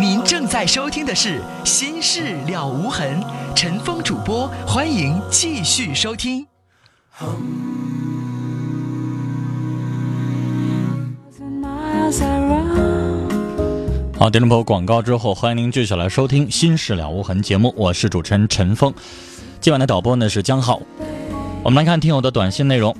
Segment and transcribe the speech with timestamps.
[0.00, 3.20] 您正在收听的是《心事了无痕》，
[3.54, 6.46] 陈峰主播，欢迎继续收听。
[14.18, 18.94] 好，听众朋友，广告之后，欢迎您继续来收听《心事了无痕》节目，我是主持人陈峰。
[19.60, 20.80] 今晚的导播呢是江浩。
[21.62, 22.96] 我们来看听友的短信内容。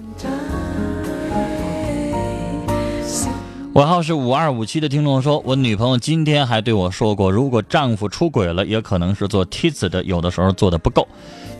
[3.75, 11.07] 尾号是五二五七的听众说：“我女朋友今天还对我说过，如果丈夫出轨了，也可能是做妻子的有的时候做的不够。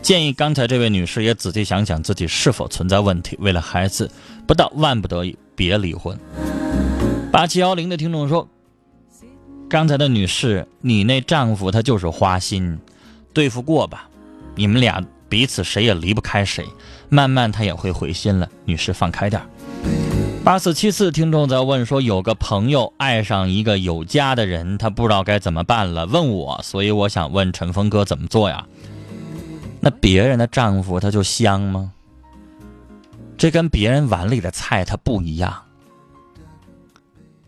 [0.01, 4.11] 建议刚才这位女士也仔细想想自己是否存在问题，为了孩子，
[4.45, 6.19] 不到万不得已别离婚。”
[7.31, 8.45] 八七幺零的听众说
[9.69, 12.77] ：“刚才的女士，你那丈夫他就是花心，
[13.31, 14.09] 对付过吧？
[14.55, 16.65] 你们俩彼此谁也离不开谁，
[17.07, 18.49] 慢慢他也会回心了。
[18.65, 19.41] 女士放开点。”
[20.43, 28.65] 八四七四听众在问说：“有个朋友爱上一个有家的人，他不知道该怎么办了，问我，所以我想问陈峰哥怎么做呀？
[29.79, 31.93] 那别人的丈夫他就香吗？
[33.37, 35.61] 这跟别人碗里的菜他不一样。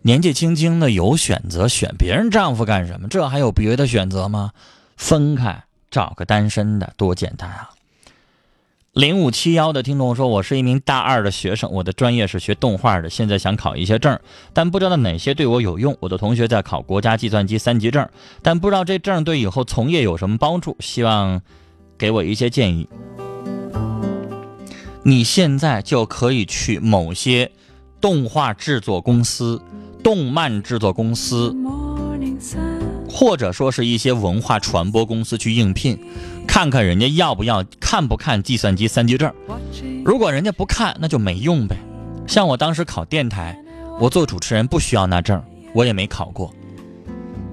[0.02, 3.08] 年纪轻轻的有选择，选别人丈夫干什么？
[3.08, 4.52] 这还有别的选择吗？
[4.96, 7.70] 分开找个单身的，多简单啊！”
[8.94, 14.16] 零五七幺的听众说：“我是一名大二的学生，我的专业是学动画的，现在想考一些证，
[14.52, 15.96] 但不知道哪些对我有用。
[15.98, 18.08] 我的同学在考国家计算机三级证，
[18.40, 21.42] 但不知道这证对以后从业有什么帮助，希望
[21.98, 22.88] 给我一些建议。
[25.02, 27.50] 你现在就可以去某些
[28.00, 29.60] 动画制作公司、
[30.04, 31.52] 动漫制作公司。”
[33.16, 35.96] 或者说是一些文化传播公司去应聘，
[36.48, 39.32] 看看人家要不要看不看计算机三级证。
[40.04, 41.76] 如果人家不看，那就没用呗。
[42.26, 43.56] 像我当时考电台，
[44.00, 45.40] 我做主持人不需要那证，
[45.72, 46.52] 我也没考过。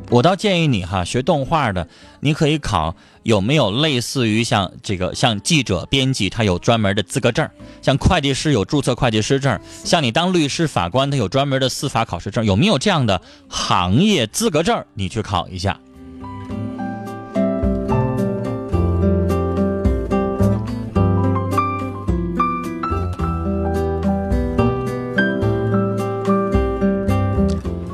[0.09, 1.87] 我倒建议你哈，学动画的，
[2.21, 7.45] 你可以考有没有类似于像这个像记者、编辑，他有专门的资格证；
[7.81, 12.43] 像会计师有注册会计师证；像你当律师、法官，他有专门的司法考试证。
[12.45, 14.83] 有没有这样的行业资格证？
[14.95, 15.79] 你去考一下。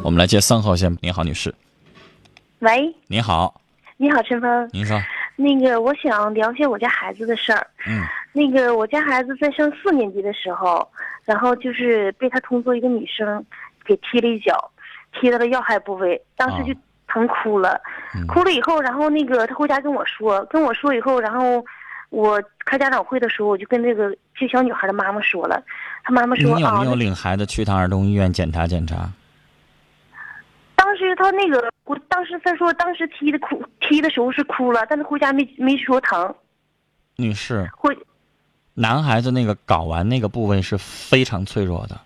[0.04, 1.54] 我们来接三号线，你好，女士。
[2.60, 3.60] 喂，你好，
[3.98, 4.70] 你好，陈峰。
[4.72, 4.98] 您说，
[5.40, 7.66] 那个我想了解我家孩子的事儿。
[7.88, 8.02] 嗯，
[8.34, 10.86] 那个我家孩子在上四年级的时候，
[11.24, 13.46] 然后就是被他同桌一个女生
[13.86, 14.72] 给踢了一脚，
[15.14, 16.78] 踢到了要害部位，当时就
[17.08, 17.80] 疼哭了。
[18.28, 21.64] 哭了以后，然后那个他回家跟我说，跟我说以后，然后
[22.10, 25.64] 我开家长会的时候，我就跟那个这小女孩的妈妈说了，
[26.04, 29.08] 她妈妈说你有没有啊，领孩子去趟儿童医院检查检查？
[30.98, 36.34] 当时他那个，我当时他说当时踢的哭，踢的时候是哭了，但是回家没没说疼，
[37.18, 37.96] 女士，会
[38.74, 42.02] 男孩子那个睾丸那个部位是非常脆弱的，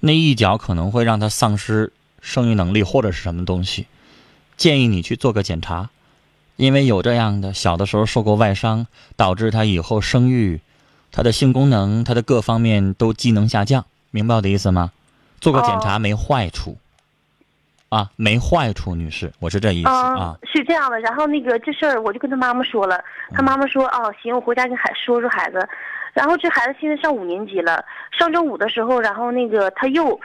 [0.00, 3.86] 那一脚可能会让他丧失生育能力或者是什么东西。
[4.58, 5.88] 建议你去做个检查，
[6.56, 8.86] 因为有这样的小的时候受过外伤，
[9.16, 10.60] 导致他以后生育，
[11.10, 14.92] 他的性功能、他的各方面都机能下降，明白我的意思吗？
[15.40, 16.76] 做个检查没坏处，
[17.96, 20.36] 啊，没坏处，女士，我是这意思啊。
[20.44, 23.02] 是这样的，然后那个这事儿我就跟他妈妈说了，
[23.32, 25.66] 他妈妈说哦行，我回家跟孩说说孩子，
[26.12, 30.20] 然后这孩子现在上五年级了，上周五的时候，然后那个他又，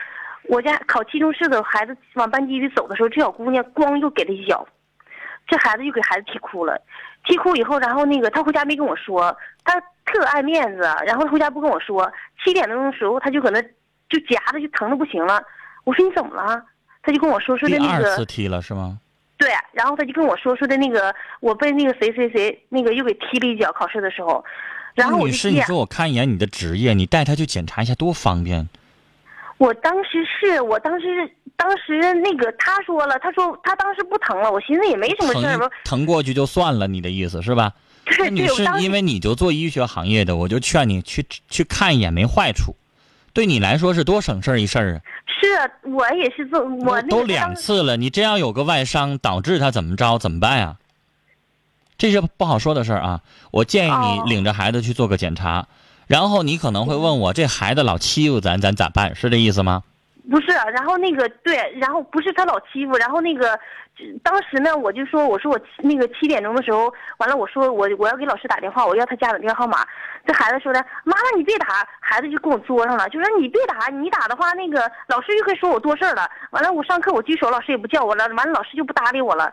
[0.50, 4.68] 我家考期中试的孩子往班级里走的时候，这小姑娘咣又给他一脚，
[5.48, 6.78] 这孩子又给孩子踢哭了，
[7.24, 9.34] 踢哭以后，然后那个他回家没跟我说，
[9.64, 12.12] 他特爱面子，然后他回家不跟我说，
[12.44, 13.62] 七点钟的时候他就搁那
[14.10, 15.42] 就夹的就疼的不行了，
[15.86, 16.62] 我说你怎么了？
[17.04, 18.10] 他就跟我说说第的那个。
[18.10, 19.00] 二次踢了是吗？
[19.38, 24.44] 对，然后他就跟我说说的那个，我被那个谁谁谁那个又给踢了一脚，考试的时候，
[24.94, 25.50] 然后我女士。
[25.50, 28.70] 你说我看一眼你的职业，你带他去检查一下多方便。
[29.58, 35.70] 我当时是我当时当时那个他说了，他说他当时不疼了，我寻思也没什么事儿疼吧。
[35.84, 37.74] 疼过去就算了，你的意思是吧？
[38.06, 42.76] 那对对，女士我当，时因为你就做医学行业的，我就劝你去去看一眼，没坏处，
[43.34, 45.02] 对你来说是多省事儿一事儿啊！
[45.42, 50.78] 是我也是做我那都两次了，你真要有个外伤，导致他怎么着，怎么办呀？
[51.98, 53.22] 这是不好说的事儿啊！
[53.52, 55.68] 我建议你哦领着孩子去做个检查，
[56.08, 59.16] 然后你可能会问我，这孩子老欺负咱，咱咋办？
[59.16, 59.84] 是这意思吗？
[60.32, 63.60] 不是，然后那个对，然后不是他老欺负，然后那个，
[64.24, 69.86] 当时呢，我就说，我说我那个七点钟的时候，完了，我说我我要给老师打电话，我要他家长电话号码。
[70.26, 76.30] 这孩子说的，妈妈你别打，孩子就跟我作上了，就说你别打，你打的话，那个老师就会说我多事儿了。
[76.52, 79.52] 完了，我上课我举手，老师也不叫我了，完了老师就不搭理我了。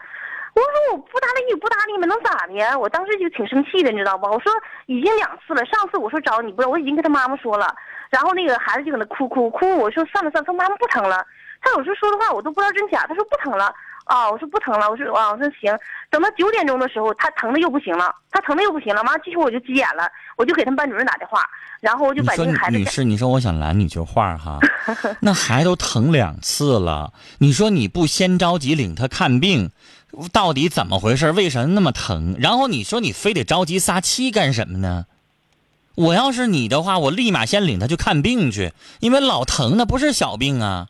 [0.54, 2.76] 我说我不搭理你，不搭理你们能咋的呀？
[2.76, 4.26] 我当时就挺生气的，你知道不？
[4.26, 4.52] 我说
[4.86, 7.74] 已经两次了，上次我说找你不是，我已经跟他妈妈说了。
[8.10, 11.24] 然后那个孩子就搁那哭哭哭，我说算了算了，他妈妈不疼了。
[11.60, 13.04] 他有时候说的话我都不知道真假。
[13.06, 13.74] 他说不疼了
[14.08, 15.70] 啊，我说不疼了，我说啊，我说行。
[16.10, 19.02] 等到九点钟的时候，他疼的又不行了，他疼的又不行了。
[19.02, 20.08] 完了，继续我就急眼了，
[20.38, 21.46] 我就给他们班主任打电话，
[21.80, 22.78] 然后我就把这个孩子。
[22.78, 24.58] 女士，你说我想拦你句话哈，
[25.20, 29.70] 那孩子都疼两次了，你说你不先着急领他看病，
[30.32, 31.30] 到底怎么回事？
[31.32, 32.34] 为什么那么疼？
[32.38, 35.04] 然后你说你非得着急撒气干什么呢？
[35.96, 40.86] 我要是你的话，我立马先领他去看病去，因为老疼那不是小病啊，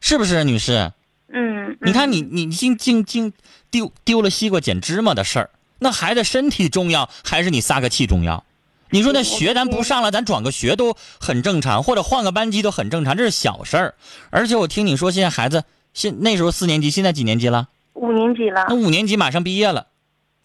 [0.00, 0.92] 是不是，女士？
[1.34, 1.76] 嗯。
[1.82, 3.34] 你看你你净净净
[3.70, 5.50] 丢丢了西瓜捡芝麻的事儿，
[5.80, 8.42] 那孩子身体重要还是你撒个气重要？
[8.90, 13.94] 你说那学咱不上了，咱转个学都很正常，或者换个班级都很正常，这是小事儿。
[14.30, 17.68] 而且我听你说现在孩子现那时候四年级，现在几年级了？
[17.94, 18.66] 五年级了。
[18.68, 19.88] 那五年级马上毕业了，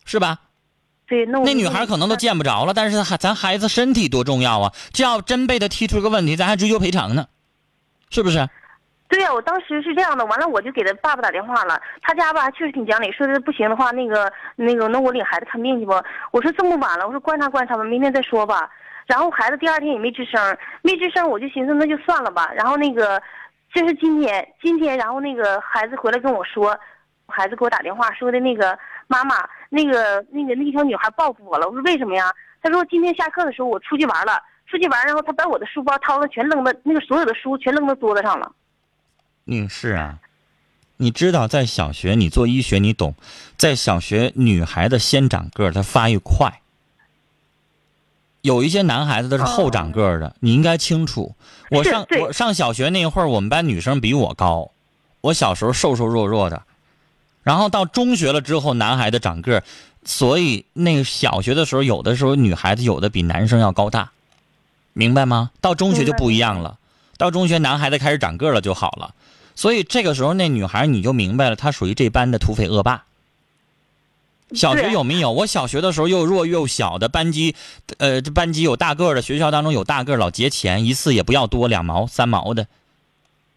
[0.04, 0.40] 是吧？
[1.08, 4.74] 对，那那女孩可能都见不着了，但是还咱孩子身体多重要啊！
[4.94, 7.28] 这要真被他踢出个问题，咱还追究赔偿呢，
[8.10, 8.48] 是不是？
[9.10, 15.92] 对呀，我当时是这样的，完了我就给他爸爸打电话了，他家吧确实挺讲理，说的不行的话，那个那个，那我领孩子看病去不？
[16.32, 18.70] 我说这么晚了，我说观察观察吧，明天再说吧。
[19.08, 20.40] 然后孩子第二天也没吱声，
[20.84, 22.52] 没吱声，我就寻思那就算了吧。
[22.54, 23.20] 然后那个，
[23.74, 26.78] 这是今天，今天，然后那个孩子回来跟我说，
[27.28, 28.78] 孩子给我打电话说的那个
[29.08, 29.36] 妈妈。
[29.72, 32.32] 那个那个那个小女孩报复我了，我说为什么呀？
[32.62, 38.52] 他说今天下课的时候我出去玩了，出去玩，然后他把我的书包掏了，全扔到那个所有的书全扔到桌子上了。
[39.50, 40.20] 女士啊，
[40.98, 43.16] 你知道在小学你做医学你懂，
[43.58, 46.62] 在小学女孩子先长个儿，她发育快，
[48.42, 51.36] 有一些男孩子都是后长个儿的，你应该清楚。
[51.72, 54.70] 我上我上小学那会儿，我们班女生比我高，
[55.22, 56.62] 我小时候瘦瘦弱弱的。
[57.42, 59.64] 然后到中学了之后，男孩子长个儿，
[60.04, 64.12] 所以那个小学的时候，有的时候女孩子有的比男生要高大，
[64.94, 65.50] 明白吗？
[65.60, 66.78] 到中学就不一样了，
[67.18, 69.16] 到中学男孩子开始长个了就好了，
[69.60, 73.04] 所以这个时候那女孩你就明白了，她属于这班的土匪恶霸。
[74.54, 75.34] 小学有没有？
[75.34, 77.54] 我小学的时候又弱又小的班级，
[77.98, 82.68] 呃，这班级有大个的，学校当中有大个老劫钱，一次也不要多两毛三毛的。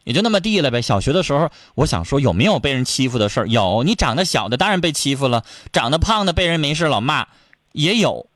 [0.03, 0.83] 也就那么地了呗。
[0.83, 3.47] 小学的时候，我想说有没有被人欺负的事儿？
[3.47, 7.29] 有，你长得小的当然被欺负了，长得胖的被人没事老骂，
[7.71, 8.27] 也有。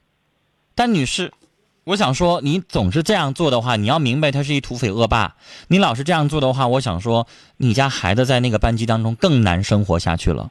[0.77, 1.33] 但女士，
[1.87, 5.37] 我想说，你总是这样做的话，你要明白他是一土匪恶霸。
[5.69, 7.29] 你老是这样做的话，我想说，
[7.59, 10.51] 你家孩子在那个班级当中更难生活下去了。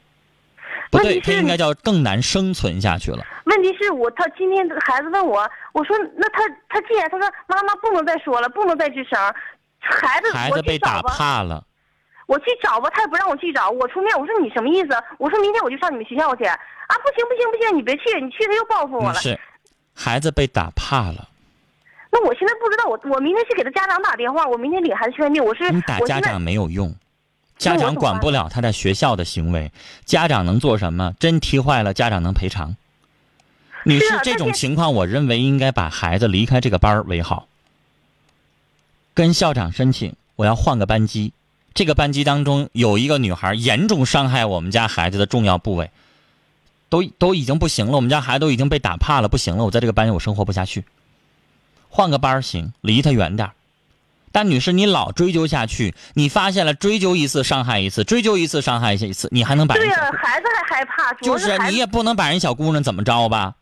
[0.90, 3.22] 不对，他应该叫更难生存下去了。
[3.44, 6.40] 问题是我，他今天孩子问我，我说那他
[6.70, 9.20] 他既然他说妈妈不能再说了，不能再吱声。
[9.78, 11.62] 孩子，孩子被打怕了，
[12.26, 13.68] 我去找吧，他也不让我去找。
[13.68, 14.96] 我出面，我说你什么意思？
[15.18, 16.46] 我说明天我就上你们学校去。
[16.46, 19.14] 啊，不行不行不行，你别去，你去他又报复我了。
[19.20, 19.38] 是，
[19.96, 21.28] 孩子被打怕了。
[22.12, 25.44] 那我现在不知道，我我明天去给他家长打电话，我明天领孩子去看病。
[25.44, 26.94] 我是你打家长没有用，
[27.58, 29.72] 家长管不了他在学校的行为，
[30.04, 31.14] 家长能做什么？
[31.18, 32.76] 真踢坏了，家长能赔偿。
[33.84, 37.48] 你是，这种情况，我认为应该把孩子离开这个班儿为好。
[39.14, 41.32] 跟校长申请，我要换个班级。
[41.72, 45.90] 这个班级当中有一个女孩严重伤害我们家孩子的重要部位，
[46.88, 47.92] 都都已经不行了。
[47.92, 49.64] 我们家孩子都已经被打怕了，不行了。
[49.64, 50.84] 我在这个班我生活不下去，
[51.88, 53.50] 换个班行，离他远点
[54.32, 59.86] 但女士，你老追究下去，你发现了追究一次伤害一次，追究一次伤害一次，你还能把人？
[59.86, 61.12] 对呀，孩子还害怕。
[61.14, 63.54] 就是你也不能把人小姑娘怎么着吧？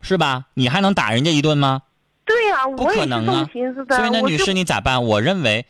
[0.00, 0.46] 是吧？
[0.54, 1.82] 你还能打人家一顿吗？
[2.24, 3.46] 对呀，不可能啊！
[3.88, 5.04] 所以那女士你咋办？
[5.04, 5.66] 我认为，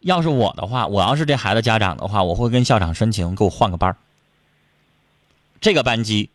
[0.00, 3.96] 要是我的话，我要是这孩子家长的话，我会跟校长申请给我换个班
[5.62, 6.28] 这个班级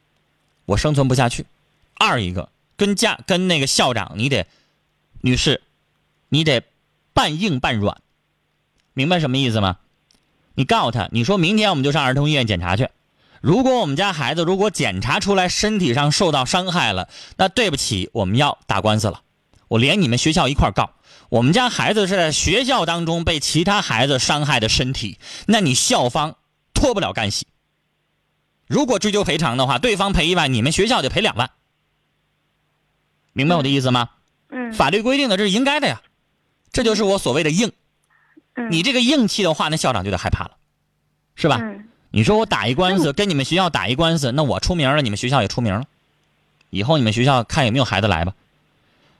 [0.66, 1.46] 我生存不下去。
[1.94, 4.48] 二一个跟家跟那个校长，你得，
[5.22, 5.62] 女士，
[6.30, 6.64] 你得
[7.14, 8.02] 半硬半软，
[8.94, 9.78] 明白什么意思吗？
[10.56, 12.90] 你告诉他，你说明天我们就上儿童医院检查去。
[13.42, 19.22] 如果我们家孩子如果检查出来身体上受到伤害了，那对不起，我们要打官司了。
[19.68, 20.92] 我连你们学校一块告。
[21.30, 26.38] 我们家孩子是在学校当中被其他孩子伤害的身体，那你校方
[26.74, 27.46] 脱不了干系。
[28.68, 31.50] 如果追究赔偿的话，对方赔一万，你们学校就赔两万。
[33.34, 34.10] 明白我的意思吗？
[34.50, 34.72] 嗯。
[34.74, 36.02] 法律规定的这是应该的呀，
[36.72, 37.72] 这就是我所谓的硬。
[38.56, 40.52] 嗯你这个硬气的话，那校长就得害怕了，
[41.36, 41.60] 是吧？
[41.62, 45.84] 嗯你说我打一官司，跟你们学校打一官司，那我出名了，你们学校也出名了，
[46.70, 48.34] 以后你们学校看有没有孩子来吧。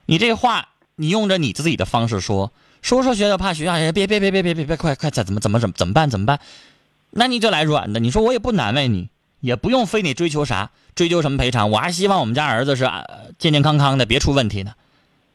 [0.06, 2.50] 你这话，你用着你自己的方式说，
[2.82, 6.40] 说说学校怕学校，哎，别别别别别别别，快快怎怎么怎么怎么怎么办怎么办？
[7.10, 9.10] 那你就来软的，你说我也不难为你，
[9.40, 14.74] 也不用非得追求啥，追究什么赔偿，我还希望我们家儿子是呃健健康康的，别出问题呢。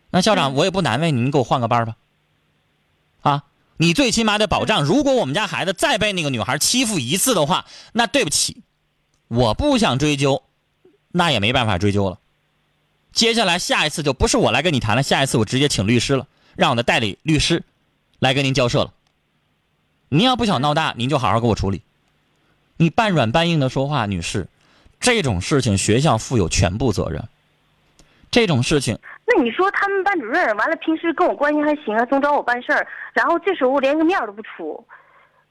[0.10, 1.96] 那校长，嗯我也不难为你，你给我换个班吧。
[3.22, 3.44] 啊，
[3.78, 8.64] 你最起码得保障，如果我们家孩子再被那个女孩欺负一次的话，那对不起，
[9.30, 10.44] 我不想追究，
[11.12, 12.20] 那也没办法追究了。
[13.14, 17.64] 接下来下一次就不是我来跟你谈了，下一次我直接请律师了，让我的代理律师
[18.20, 18.94] 来跟您交涉了。
[20.10, 21.82] 您要不想闹大，您就好好给我处理。
[22.78, 24.48] 你半软半硬的说话，女士，
[25.00, 27.24] 这种事情学校负有全部责任。
[28.32, 34.84] 这种事情，那你说他们班主任完了，平时跟我关系还行啊，总找我办事儿，然后这时候连个面儿都不出，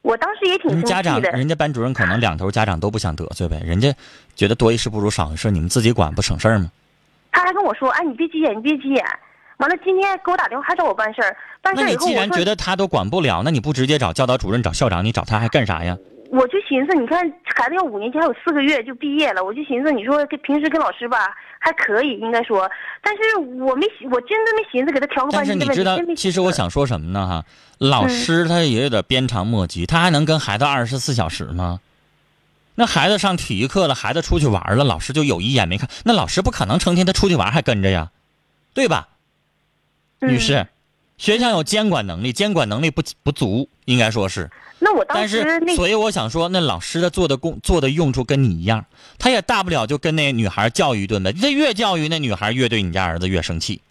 [0.01, 1.21] 我当时也挺生人家长。
[1.21, 3.95] 人家班主任可能两头家长都不想得罪呗，人家
[4.35, 6.69] 觉得多一事不如少一事，你们自己管不省事儿吗？
[7.31, 9.03] 他还跟我说：“哎，你别急眼，你别急眼。”
[9.57, 15.97] 完了，今天给我打电话还找我办事儿，办事那你儿以后我说既然觉得他都管不了，那你不直接找教导主任、找校长，你找他还干啥呀？
[16.33, 21.27] 我就寻思，你看孩子要五年级，还有四个月就毕业了，我就寻思，你说跟平时跟老师吧
[21.59, 22.67] 还可以，应该说，
[23.03, 25.31] 但是我没寻，我真的没寻思给他调个。
[25.31, 27.27] 但是你知道，其实我想说什么呢？
[27.27, 27.45] 哈，
[27.77, 31.79] 老师他也有点鞭长莫及，他还能跟孩子二十四小时吗？
[32.73, 38.09] 那孩子上体育课了，孩子出去玩了，老师就有一眼没看，那老师不可能成天他出去玩还跟着呀，
[38.73, 39.09] 对吧？
[40.19, 40.67] 女士嗯，
[41.19, 44.49] 学校有监管能力，监管能力不不足，应该说是。
[44.83, 48.85] 那我当但是，时那所以我想说，那老师的做的工做的用处跟你一样，
[49.17, 51.31] 他也大不了就跟那女孩教育一顿呗。
[51.31, 53.81] 这越教育那女孩，越对你家儿子越生气。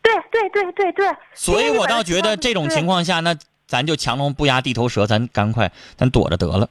[0.00, 6.70] 对对对对对，所以我倒觉得这种情况，下，那咱就强龙不压地头蛇，咱赶快咱躲着得了。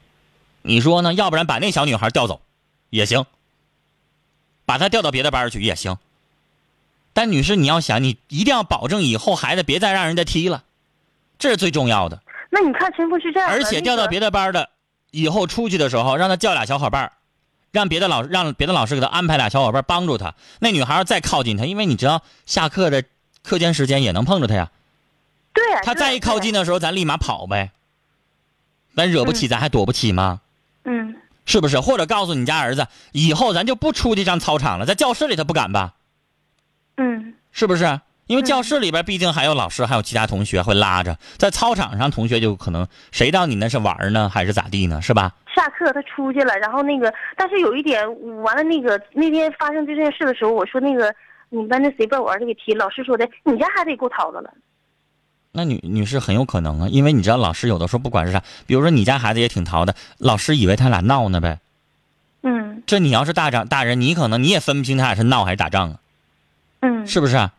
[0.62, 1.14] 你说呢？
[1.14, 2.42] 要不然把那小女孩调走，
[2.90, 3.26] 也行。
[4.66, 5.98] 把她调到别的班去也行。
[7.12, 10.64] 但女士，你要想，你一定要保证以后孩子别再让人家踢了，
[11.38, 12.22] 这是最重要的。
[12.54, 14.70] 那你看陈峰是这样，而且调到别的，班的，
[15.10, 17.12] 以后出去的时候，让他叫俩小伙伴儿，
[17.72, 20.36] 让别的老让别的老师给他安排俩小伙伴帮助他。
[20.60, 23.04] 那女孩儿再靠近他，因为你知道下课的
[23.42, 24.70] 课间时间也能碰着他呀。
[25.52, 27.72] 对，他再一靠近的，时候，咱立马跑呗。
[28.96, 30.42] 咱惹不起，咱还躲不起吗？
[30.84, 31.80] 嗯，是不是？
[31.80, 35.96] 或者告诉你家儿子，以后咱就不出去上操场了，在教室里他不敢吧？
[36.98, 38.00] 嗯是不是？
[38.28, 45.02] 因为教室里边毕竟还有老师，还有其他同学会拉着，在操场上同学就可能谁知道你那是玩呢，还是咋地呢？
[45.02, 45.34] 是吧？
[45.54, 48.02] 下课他出去了，然后那个，但是有一点，
[48.42, 51.14] 完了那个那天发生这件事的时候，我说那个
[51.50, 54.50] 你们班那谁把我儿子给踢了，老师说的，你家孩子也够淘的了。
[55.52, 61.60] 那女女士很有可能啊，因为你知道老师有的时候不管是啥，比如说你家孩子也挺淘的，老师以为他俩闹呢呗。
[62.42, 66.00] 嗯这你要是大长大人，你可能你也分不清他俩是闹还是打仗啊，
[66.80, 67.54] 嗯，是不是啊？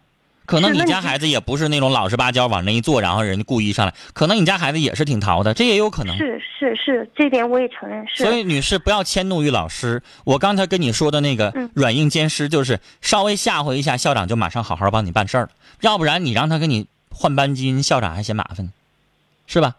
[0.47, 6.17] 可能你家孩子也不是那种老实巴交往那一坐，然后人家故意上来，可能你家孩子也是挺淘的，这也有可能。
[6.19, 8.25] 是是是，这点我也承认是。
[8.25, 10.03] 所以，女士不要迁怒于老师。
[10.25, 15.51] 我刚才跟你说的那个嗯软硬兼施，就是稍微吓唬一下校长，就马上好好帮你办事儿了。
[15.81, 18.73] 要不然你让他给你换班级，校长还嫌麻烦呢，
[19.47, 19.77] 是吧？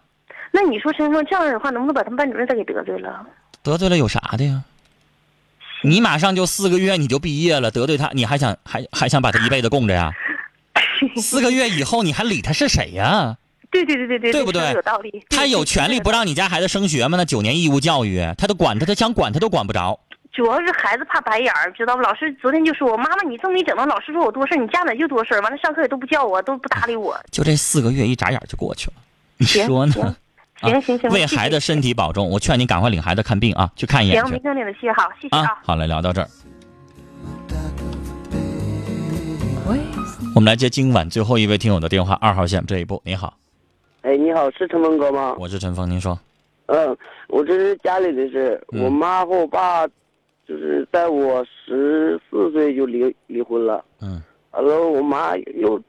[0.52, 3.26] 那你说陈峰这样的话，能不能把他们班主任再给得罪了？
[3.62, 4.64] 得罪了有啥的呀？
[5.84, 10.12] 你马上就四个月你就毕业了，得罪他，你还想还还想把他一辈子供着呀？
[11.22, 13.38] 四个月以后你还理他是谁呀？
[13.72, 15.26] 对对对对对，对不对有道理。
[15.30, 17.18] 他有权利不让你家孩子升学吗？
[17.18, 20.00] 那九年义务教育，他都管他，他想管他都管不着。
[20.32, 22.02] 主要是孩子怕白眼儿，知道吧？
[22.02, 27.18] 老师昨天就说我妈妈，你这么一整的，老师说我多事儿，你家长就多事儿，完了上课也都不叫我，都不搭理我。
[27.32, 28.94] 就这四个月一眨眼就过去了，
[29.38, 29.94] 你说呢？
[30.62, 35.46] 行啊行行为孩子身体保重，我劝你赶快领孩子看病啊，去看一眼行，去没听你的谢好，谢谢啊。
[35.64, 36.30] 好嘞，聊到这儿，
[40.36, 43.02] 我们来接今晚最后一位听友的电话，二号线这一步。
[43.06, 43.38] 你好，
[44.02, 45.34] 哎，你好，是陈峰哥吗？
[45.40, 46.20] 我是陈峰，您说。
[46.66, 46.98] 嗯，
[47.30, 48.62] 我这是家里的事。
[48.74, 49.88] 嗯我妈和我爸，
[50.46, 53.86] 就是在我十四岁就离离婚了。
[54.02, 55.82] 嗯完了，我妈又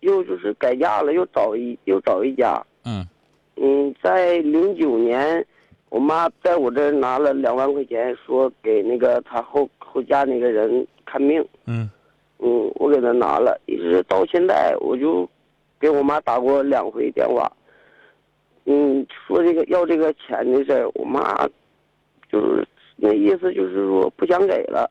[0.00, 2.60] 又就是改嫁了，又找一又找一家。
[2.84, 3.06] 嗯
[3.54, 5.46] 嗯，在零九年，
[5.90, 11.46] 我妈在我这儿拿了两万块钱，说给那个她后后家那个人看病。
[11.66, 11.88] 嗯
[12.44, 15.28] 嗯，我给他拿了，一直到现在，我就
[15.78, 17.50] 给我妈打过两回电话。
[18.64, 21.48] 嗯，说这个要这个钱的事儿，我妈
[22.30, 24.90] 就是那意思，就是说不想给了。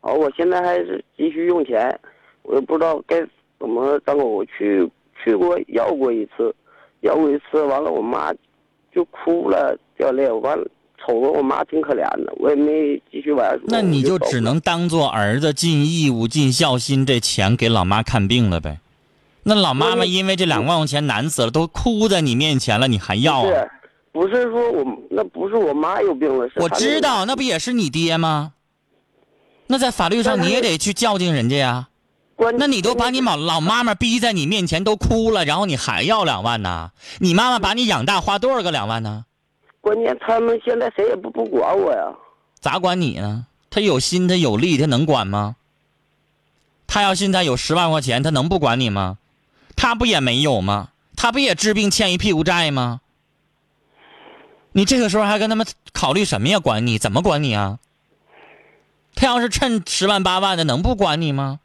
[0.00, 1.98] 啊，我现在还是急需用钱，
[2.42, 3.18] 我也不知道该
[3.58, 4.24] 怎么张口。
[4.24, 4.88] 我去
[5.20, 6.54] 去过要过一次，
[7.00, 8.32] 要过一次，完了我妈
[8.92, 10.64] 就哭了，掉泪，完了
[11.04, 13.64] 瞅着我妈挺可怜的，我也没继续往下说。
[13.66, 18.78] 那你就只能当做儿子尽义务、尽孝心，这钱给老妈看病了呗。
[19.42, 23.46] 那老妈妈因为这两万块钱难死了，都哭在你面前了，你还要啊？
[23.46, 23.70] 是，
[24.12, 28.52] 不是说我那不是我妈有病了，是我知道，那不也是你爹吗？
[29.66, 31.88] 那在法律上你也得去较劲人家呀。
[32.58, 36.90] 那你都把你老老妈妈逼在你面前都哭了，然后你还要两万呢？
[37.18, 39.24] 你妈妈把你养大花多少个两万呢？
[39.84, 42.10] 关键他们现在谁也不不管我呀。
[42.58, 43.46] 咋管你呢？
[43.68, 45.56] 他有心，他有力，他能管吗？
[46.86, 49.18] 他要现在有十万块钱，他能不管你吗？
[49.76, 50.88] 他不也没有吗？
[51.14, 53.02] 他不也治病欠一屁股债吗？
[54.72, 56.58] 你这个时候还跟他们考虑什么呀？
[56.58, 57.78] 管你怎么管你啊？
[59.14, 61.60] 他要是趁十万八万的，能不管你吗？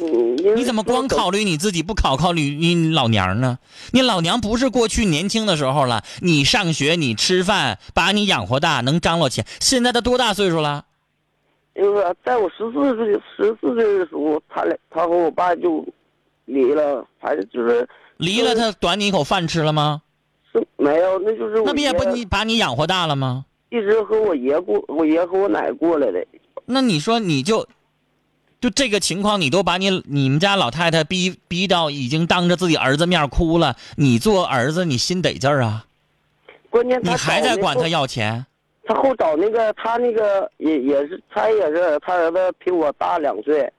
[0.00, 3.58] 嗯，你怎么光考虑你自己，不考考虑你老娘呢？
[3.92, 9.44] 你老娘不是过去年轻的时候了，你上学，你吃饭，把你养活大，能张罗钱。
[9.60, 10.84] 现在他多大岁数了？
[11.74, 15.86] 就是在我十四岁十四岁的时候，他俩他和我爸就
[16.44, 20.02] 离了，反正就是离了他短你一口饭吃了吗？
[20.52, 23.44] 是没有，那就是我那不也不你把你养活大了吗？
[23.70, 26.24] 一直和我爷过，我爷和我奶过来的。
[26.64, 27.66] 那你说你就，
[28.60, 35.86] 就这个情况，你都把你你们家老太太逼逼到已经当着自己儿子面哭了，你做儿子你心得劲儿啊？
[36.70, 38.44] 关键他你还在管他要，钱？
[38.84, 43.72] 他后找那个他那个也也是他也是他儿子比我大两岁。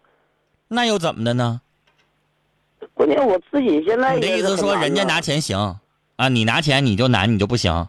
[0.67, 1.62] 那又怎么的呢？
[2.93, 5.57] 关键我自己现在你的意思说人家拿钱行
[6.15, 6.29] 啊？
[6.29, 7.88] 你拿钱你就难，你就不行？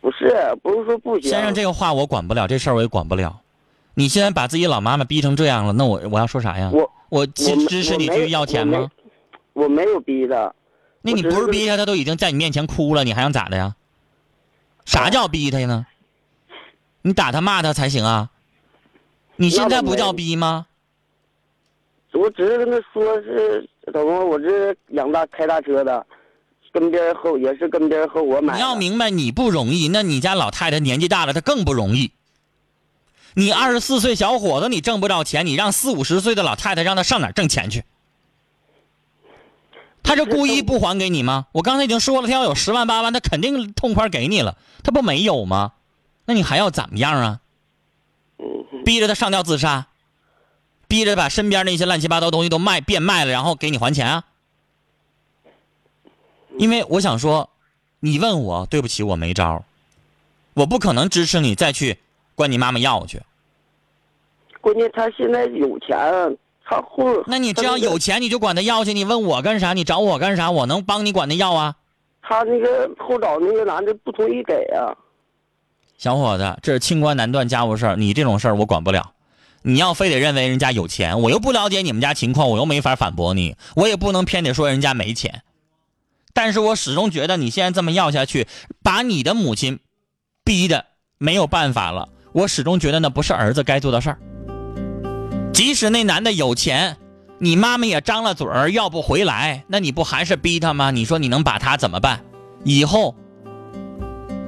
[0.00, 3.40] 不是不是说不行，先生，这个话我管不了，这事儿我也管不了。
[3.94, 6.70] 你现在把自己老妈妈逼成这样了，那我我要说啥呀？
[6.72, 8.90] 我我支支持你去要钱吗？
[9.52, 10.52] 我没有逼他，
[11.02, 13.76] 那你不是逼他，他都已经在你面前哭了，你还想咋的呀？
[14.84, 15.86] 啥叫逼他呢？
[17.02, 18.30] 你打他骂他才行啊！
[19.36, 20.66] 你现在不叫逼吗？
[22.12, 26.06] 我只是跟他说是怎么，我这养大开大车的，
[26.72, 28.54] 跟别人和也是跟别人和我买。
[28.54, 32.12] 你要明白，你不容易，那你家老太太年纪大了，她更不容易。
[33.34, 37.84] 你二十四岁小伙子，你挣不着钱，你让四五十岁的老太太让她上哪挣钱去？
[40.02, 41.46] 她是故意不还给你吗？
[41.52, 45.72] 我刚才已经说了，她要有十万八万，她肯定痛快给你了，她不没有吗？
[46.26, 47.40] 那你还要怎么样啊？
[48.84, 49.86] 逼着她上吊自杀，
[50.86, 54.24] 逼着把身边那些乱七八糟东西都卖变卖了，然后给你还钱啊？
[56.58, 57.50] 因为我想说，
[57.98, 59.64] 你问我，对不起，我没招
[60.52, 61.98] 我不可能支持你再去
[62.34, 63.20] 管你妈妈要去。
[64.60, 65.96] 关键他现在有钱，
[66.64, 68.94] 他会那你只要他那个有钱，你就管他要去。
[68.94, 69.72] 你问我干啥？
[69.74, 70.50] 你找我干啥？
[70.50, 71.76] 我能帮你管他要啊？
[72.22, 74.96] 他那个后找那个男的不同意给啊。
[75.98, 79.12] 小伙子，这是清官难断家务事儿，你这种事儿我管不了。
[79.60, 85.42] 你要非得认为人家有钱，我又不了解你们家情况，我又没法反驳你，我也不能偏得说人家没钱。
[86.32, 88.48] 但是我始终觉得你现在这么要下去，
[88.82, 89.78] 把你的母亲
[90.42, 92.08] 逼的没有办法了。
[92.34, 94.18] 我始终觉得那不是儿子该做的事儿。
[95.52, 96.96] 即使那男的有钱，
[97.38, 100.90] 你妈妈也张了嘴儿要不回来，那你不还是逼他吗？
[100.90, 102.20] 你说你能把他怎么办？
[102.64, 103.14] 以后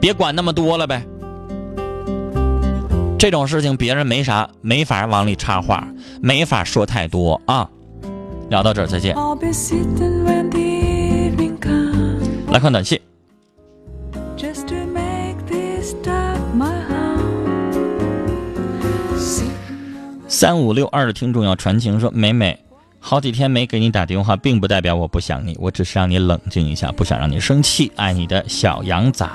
[0.01, 1.07] 别管那么多了呗。
[3.17, 5.87] 这种事情别人没啥没法往里插话，
[6.21, 7.71] 没法说太多啊。
[8.51, 9.15] 聊到这儿再见。
[12.51, 13.01] 来看短信，
[20.39, 22.59] 三五六二的听众要传情说：“美美，
[23.01, 27.91] 好几天没给你打电话，并不代表我不想你，我只是让你冷静一下，不想让你生气。
[27.97, 29.27] 爱你的小羊仔。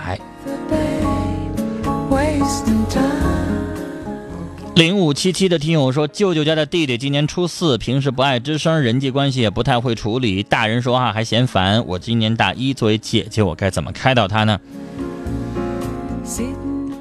[4.75, 11.83] 零五七七的听友说，舅舅家的弟弟今年初四，平时不爱吱声，人际关系也不太会处理，大人说话还嫌烦。
[11.87, 14.59] 我今年大一，作为姐姐，我该怎么开导他呢？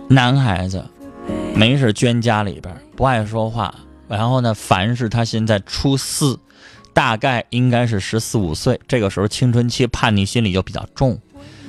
[0.08, 0.82] 男孩子
[1.54, 3.74] 没事捐家里边，不爱说话，
[4.10, 6.38] 然后呢，凡是他现在初四，
[6.92, 11.20] 大概应该是十四五岁，这个时候青春期叛逆心理就比较重。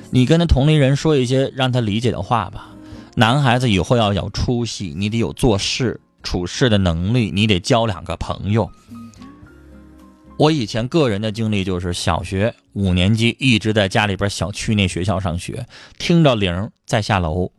[0.09, 2.69] 你跟他同龄人说一些让他理解的话吧。
[3.15, 8.69] 男孩子以后要有出息，你得有做事处事的能力，你得交两个朋友。
[10.37, 15.67] 我以前个人的经历就是，小学五年级一直在家里边小区那学校上学，
[15.99, 17.51] 听着铃再下楼，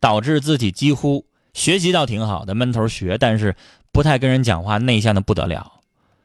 [0.00, 3.54] 导致自己几乎学习倒挺好的，闷头学，但是
[3.92, 5.72] 不太跟人讲话，内向的不得了。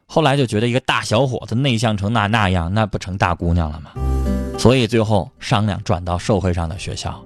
[0.07, 3.91] 后来就觉得一个大小伙子内向成那那样，那不成大姑娘了吗？
[4.57, 7.23] 所以最后商量转到社会上的学校。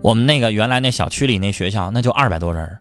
[0.00, 2.78] 我们那个原来那小区里那学校，那就二百多人，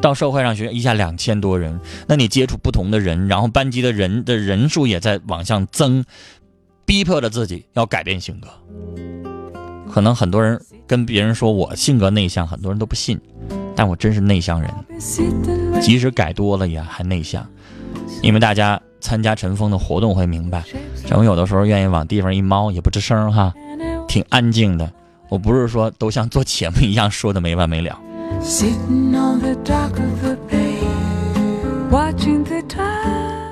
[0.00, 1.78] 到社会上学一下两千多人。
[2.08, 6.02] 那你接触不同的人，然后班级的人的人数也在往上增，
[6.86, 8.48] 逼迫着自己要改变性格。
[9.92, 13.20] 可能很多人跟别人说我性格内向，很多人都不信，
[13.80, 14.70] 但我真是内向人。
[15.80, 17.42] 即使改多了也还内向，
[18.20, 20.62] 因为大家参加陈峰的活动会明白，
[21.06, 23.54] 陈峰有的时候愿意往地方一猫也不吱声哈，
[24.06, 24.92] 挺安静的。
[25.30, 27.98] 我不是说都像做节目一样说的没完没了。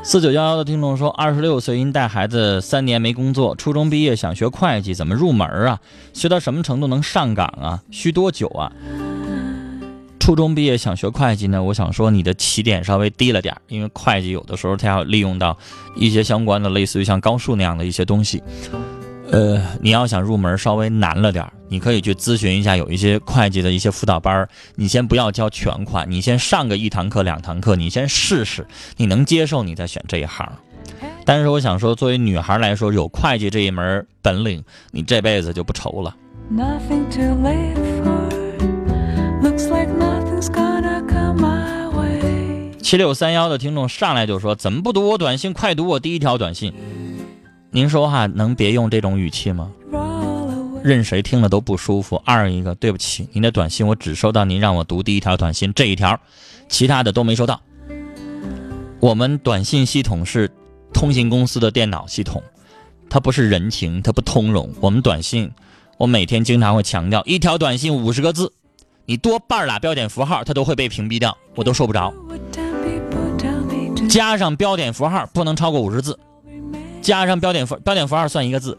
[0.02, 5.80] 四九幺幺的听众说，二十六岁因带孩子三年没工作，初中毕业想学会计，怎么入门啊？
[6.12, 7.82] 学到什么程度能上岗啊？
[7.90, 8.70] 需多久啊？
[10.28, 11.62] 初中毕业想学会计呢？
[11.62, 15.56] 我想说你的起点稍微低了点儿，因为会计有的时候它要利用到
[15.96, 18.42] 一些相关的，类似于像高数那样的一些东西。
[19.30, 24.46] 呃，你要想入门稍微难了点儿，你可以去咨询一下，有一些会计的一些辅导班儿。
[24.74, 28.66] 你先不要交全款，你先上个一堂课、两堂课，你先试试，
[28.98, 30.46] 你能接受，你再选这一行。
[31.24, 36.14] 但是我想说，作为女孩来说，有会计这一门本领，你这辈子就不愁了。
[36.54, 38.37] Nothing to live for.
[42.88, 45.52] 七六三幺的听众上来就说：“怎么不读我短信？
[45.52, 46.72] 快读我第一条短信！”
[47.70, 49.70] 您说话，能别用这种语气吗？
[50.82, 52.16] 任谁听了都不舒服。
[52.24, 56.18] 二一个，对不起，您的短信我只收到您让我读第一条短信这一条，
[56.70, 57.60] 其他的都没收到。
[59.00, 60.50] 我们短信系统是
[60.94, 62.42] 通信公司的电脑系统，
[63.10, 64.72] 它不是人情，它不通融。
[64.80, 65.52] 我们短信，
[65.98, 68.50] 我每天经常会强调，一条短信五十个字，
[69.04, 72.14] 你多半拉标点符号，它都会被屏蔽掉，我都收不着。
[74.08, 76.18] 加上标点符号不能超过五十字，
[77.02, 78.78] 加上标点符标点符号算一个字，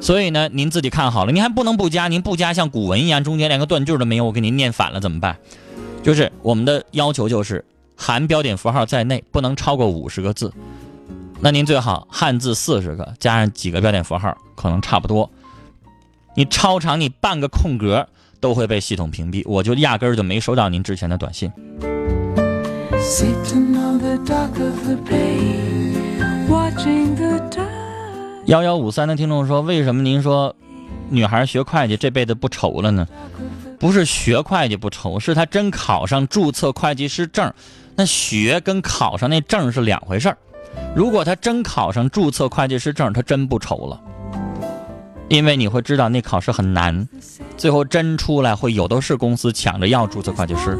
[0.00, 5.38] 所以呢，您自己看好了，您还不能不加，您不加像古文一样，中间连个断句都没有，我给您念反了怎么办？
[6.02, 7.64] 就是我们的要求就是
[7.96, 10.52] 含标点符号在内不能超过五十个字，
[11.40, 15.30] 那您最好汉字四十个，加上几个标点符号，可能差不多。
[16.34, 18.06] 你超长，你半个空格
[18.40, 21.50] 都会被系统屏蔽，我就压根儿就没收到您之前的短信。
[28.46, 30.54] 幺幺五三的听众说：“为什么您说
[31.08, 33.06] 女孩学会计这辈子不愁了呢？
[33.78, 37.52] 不是学会计不愁，是她真考上注册会计师证，
[37.96, 40.36] 那学跟考上那证是两回事儿。
[40.94, 44.00] 如果她真考上注册会计师证，她真不愁了，
[45.28, 47.08] 因为你会知道那考试很难，
[47.56, 50.76] 最后真出来会有的是公司抢着要注册会计师。”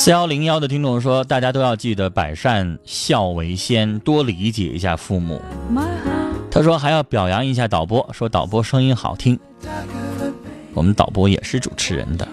[0.00, 5.38] 四幺零幺的听众说：“大家都要记得百善孝为先，多理解一下父母。”
[6.50, 9.38] 他说还要表扬一下导播，说导播声音好听。
[10.72, 12.26] 我们导播也是主持人的。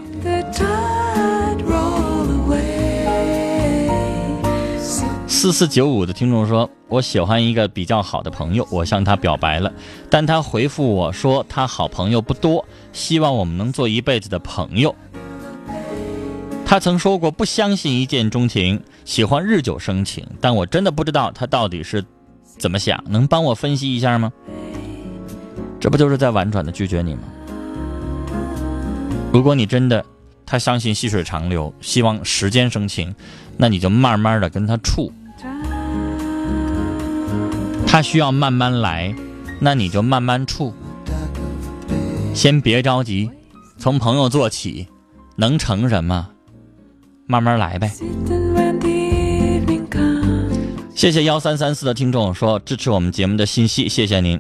[5.28, 9.72] 四四九五的听众说，我喜欢一个比较好的朋友，我向他表白了，
[10.10, 14.96] 但他回复我说他好朋友不多，希望我们能做一辈子的朋友。
[16.70, 22.04] 他曾说过不相信一见钟情，喜欢日久生情，但我真的不知道他到底是
[22.58, 24.30] 怎么想，能帮我分析一下吗？
[25.80, 27.22] 这不就是在婉转的拒绝你吗？
[29.32, 30.04] 如果你真的
[30.46, 33.16] 他相信细水长流，希望时间生情，
[33.56, 35.10] 那你就慢慢的跟他处。
[37.88, 39.16] 他需要慢慢来，
[39.62, 40.74] 那你就慢慢处。
[42.34, 43.32] 先别着急，
[43.78, 44.86] 从朋友做起，
[45.38, 46.28] 能成什么？
[47.28, 47.92] 慢慢来呗。
[50.96, 54.40] 谢谢幺三三四的听众说支持我们节目的信息，谢谢您。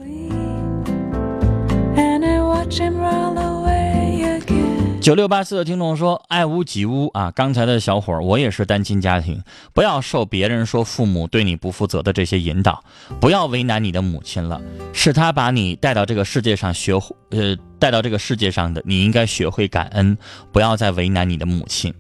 [5.00, 7.32] 九六八四的听众说：“爱屋及乌啊！
[7.32, 9.42] 刚才的小伙儿，我也是单亲家庭，
[9.74, 12.84] 不要受别人说父母对你不负责的这些引导，
[13.22, 14.60] 不要为难你的母亲了，
[14.92, 20.18] 是她把你带到这个世界上学，呃，带到这个世界上的，你应该学会感恩，
[20.52, 21.94] 不要再为难你的母亲。”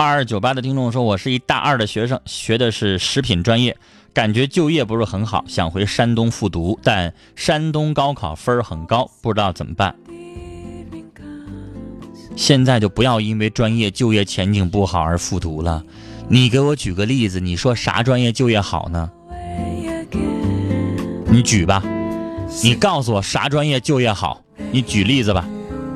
[0.00, 3.76] 二二九八的听众说：“我是一大二的学生，学的是食品专业，
[4.14, 9.94] 感觉就业不是很好，想回山东复读，但山东高考分很高，不知道怎么办。
[12.34, 15.84] 现在就不要因为专业就业前景不好而复读了。
[16.30, 19.10] 你给我举个例子，你说啥专业就业好呢？
[21.26, 21.82] 你举吧，
[22.62, 25.46] 你告诉我啥专业就业好，你举例子吧。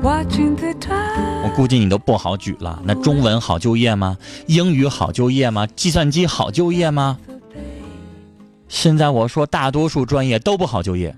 [0.05, 2.79] 我.估计你都不好举了。
[2.85, 4.17] 那中文好就业吗？
[4.45, 5.65] 英语好就业吗？
[5.67, 7.17] 计算机好就业吗？
[8.67, 11.15] 现在我说大多数专业都不好就业。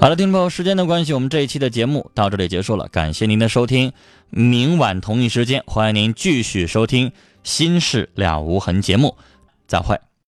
[0.00, 3.92] 好了，听众朋友，时间的关系，我们这一期的节目到这里结束了，感谢您的收听。
[4.28, 7.08] 明晚同一时间，欢迎您继续收听
[7.42, 9.16] 《心事了无痕》节目，
[9.66, 9.98] 再会。